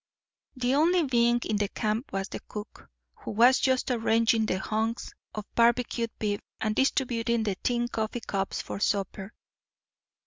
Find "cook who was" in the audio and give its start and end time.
2.47-3.59